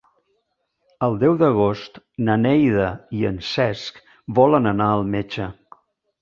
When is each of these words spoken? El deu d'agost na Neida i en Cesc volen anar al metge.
El 1.07 1.17
deu 1.23 1.35
d'agost 1.41 1.99
na 2.29 2.37
Neida 2.45 2.87
i 3.19 3.21
en 3.31 3.37
Cesc 3.51 4.01
volen 4.41 4.73
anar 4.73 4.89
al 4.95 5.07
metge. 5.19 5.53